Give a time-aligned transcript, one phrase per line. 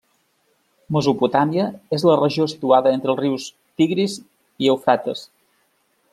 [0.95, 1.67] Mesopotàmia
[1.97, 3.47] és la regió situada entre els rius
[3.83, 4.19] Tigris
[4.67, 5.25] i Eufrates.